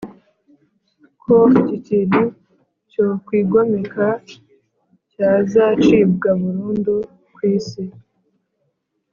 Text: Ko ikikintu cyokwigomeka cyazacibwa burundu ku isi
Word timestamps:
Ko 1.21 1.35
ikikintu 1.59 2.21
cyokwigomeka 2.89 4.07
cyazacibwa 5.11 6.29
burundu 6.41 6.95
ku 7.33 7.39
isi 7.55 7.83